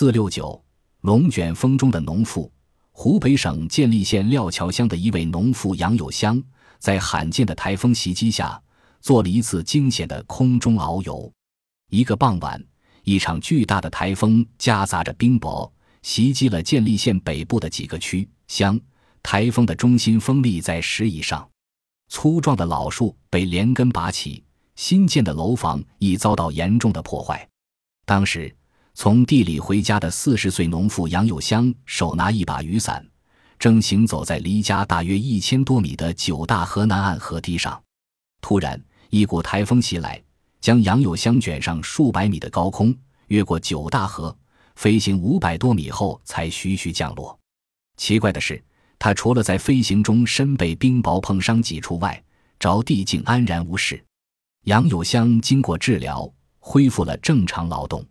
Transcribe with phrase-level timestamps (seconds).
[0.00, 0.64] 四六九，
[1.00, 2.48] 龙卷风中的农妇。
[2.92, 6.40] 湖北省建利县廖桥乡的一位农妇杨有香，
[6.78, 8.62] 在罕见的台风袭击下，
[9.00, 11.28] 做了一次惊险的空中遨游。
[11.90, 12.64] 一个傍晚，
[13.02, 15.68] 一场巨大的台风夹杂着冰雹，
[16.02, 18.80] 袭击了建利县北部的几个区乡。
[19.20, 21.50] 台风的中心风力在十以上，
[22.08, 24.44] 粗壮的老树被连根拔起，
[24.76, 27.48] 新建的楼房已遭到严重的破坏。
[28.06, 28.54] 当时，
[29.00, 33.06] 从地里回家的四十岁农妇杨有香手拿一把雨伞，
[33.56, 37.80] 正行走在离家大约一千多米的九大河南岸河堤上。
[38.40, 40.20] 突然，一股台风袭来，
[40.60, 42.92] 将杨有香卷上数百米的高空，
[43.28, 44.36] 越过九大河，
[44.74, 47.38] 飞行五百多米后才徐徐降落。
[47.96, 48.60] 奇怪的是。
[48.98, 52.20] 他除了在飞行中身被冰雹碰伤几处外，
[52.58, 54.04] 着地竟安然无事。
[54.64, 56.28] 杨有香经过治疗，
[56.58, 58.04] 恢复了正常劳动。